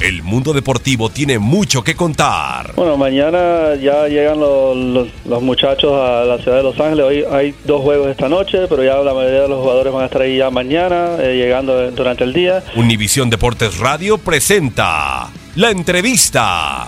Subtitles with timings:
[0.00, 2.72] El mundo deportivo tiene mucho que contar.
[2.74, 7.04] Bueno, mañana ya llegan los, los- los muchachos a la ciudad de Los Ángeles.
[7.04, 10.06] Hoy hay dos juegos esta noche, pero ya la mayoría de los jugadores van a
[10.06, 12.62] estar ahí ya mañana, eh, llegando durante el día.
[12.76, 16.86] Univisión Deportes Radio presenta la entrevista.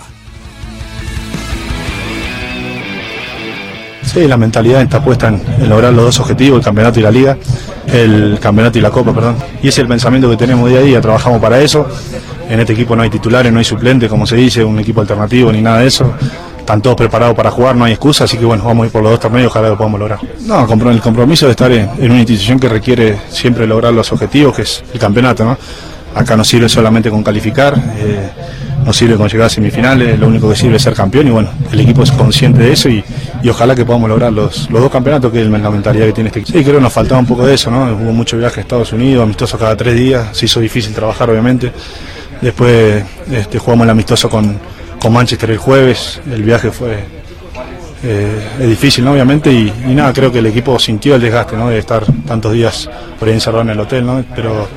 [4.11, 7.11] Sí, la mentalidad está puesta en, en lograr los dos objetivos, el campeonato y la
[7.11, 7.37] liga,
[7.87, 9.37] el campeonato y la copa, perdón.
[9.61, 11.87] Y ese es el pensamiento que tenemos día a día, trabajamos para eso.
[12.49, 15.51] En este equipo no hay titulares, no hay suplentes, como se dice, un equipo alternativo
[15.51, 16.13] ni nada de eso.
[16.63, 19.03] Están todos preparados para jugar, no hay excusa, así que bueno, vamos a ir por
[19.03, 20.19] los dos torneos, ojalá lo podamos lograr.
[20.45, 24.61] No, el compromiso de estar en, una institución que requiere siempre lograr los objetivos, que
[24.61, 25.57] es el campeonato, ¿no?
[26.15, 28.29] Acá no sirve solamente con calificar, eh,
[28.85, 31.49] no sirve con llegar a semifinales, lo único que sirve es ser campeón y bueno,
[31.69, 33.03] el equipo es consciente de eso y,
[33.49, 36.39] ojalá que podamos lograr los, los dos campeonatos, que es la mentalidad que tiene este
[36.39, 36.57] equipo.
[36.57, 37.93] Sí, creo que nos faltaba un poco de eso, ¿no?
[37.93, 41.73] Hubo mucho viaje a Estados Unidos, amistoso cada tres días, se hizo difícil trabajar obviamente.
[42.43, 44.59] Después este, jugamos el amistoso con,
[44.99, 47.05] con Manchester el jueves, el viaje fue
[48.03, 49.13] eh, difícil, ¿no?
[49.13, 51.69] obviamente, y, nada, creo que el equipo sintió el desgaste ¿no?
[51.69, 54.21] de estar tantos días por ahí encerrado en el hotel, ¿no?
[54.35, 54.67] pero,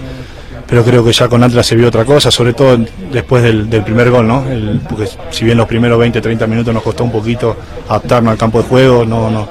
[0.65, 2.78] pero creo que ya con Atlas se vio otra cosa, sobre todo
[3.12, 4.44] después del, del primer gol, ¿no?
[4.88, 7.56] Porque si bien los primeros 20, 30 minutos nos costó un poquito
[7.88, 9.48] adaptarnos al campo de juego, no, no,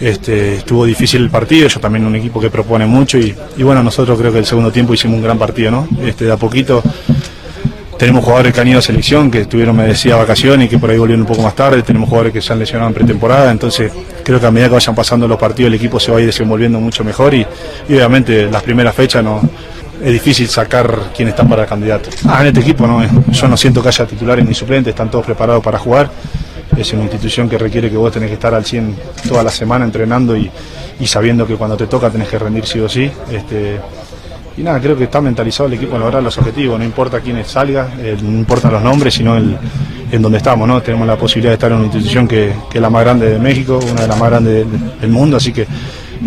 [0.00, 3.82] este, estuvo difícil el partido, ellos también un equipo que propone mucho y, y bueno,
[3.82, 5.88] nosotros creo que el segundo tiempo hicimos un gran partido, ¿no?
[6.02, 6.82] Este, de a poquito
[7.98, 10.88] tenemos jugadores que han ido a selección, que tuvieron, me decía, vacaciones y que por
[10.88, 13.92] ahí volvieron un poco más tarde, tenemos jugadores que se han lesionado en pretemporada, entonces
[14.22, 16.26] creo que a medida que vayan pasando los partidos el equipo se va a ir
[16.26, 17.44] desenvolviendo mucho mejor y,
[17.88, 19.42] obviamente las primeras fechas no
[20.02, 22.08] es difícil sacar quién está para candidato.
[22.24, 25.26] Ah, en este equipo no, yo no siento que haya titulares ni suplentes, están todos
[25.26, 26.08] preparados para jugar.
[26.76, 29.84] Es una institución que requiere que vos tenés que estar al 100 toda la semana
[29.84, 30.48] entrenando y,
[31.00, 33.10] y sabiendo que cuando te toca tenés que rendir sí o sí.
[33.32, 33.80] Este,
[34.58, 37.42] y nada, creo que está mentalizado el equipo en lograr los objetivos, no importa quién
[37.44, 39.56] salga, eh, no importan los nombres, sino el,
[40.10, 40.82] en donde estamos, ¿no?
[40.82, 43.38] Tenemos la posibilidad de estar en una institución que, que es la más grande de
[43.38, 44.66] México, una de las más grandes
[45.00, 45.64] del, mundo, así que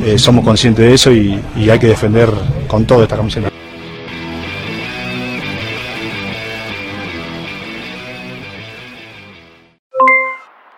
[0.05, 2.29] eh, somos conscientes de eso y, y hay que defender
[2.67, 3.49] con todo esta camiseta.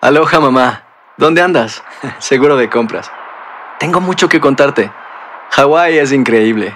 [0.02, 0.84] Aloha mamá.
[1.18, 1.84] ¿Dónde andas?
[2.18, 3.12] Seguro de compras.
[3.80, 4.92] Tengo mucho que contarte.
[5.52, 6.76] Hawái es increíble.